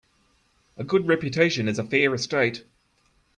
[0.77, 2.65] A good reputation is a fair estate.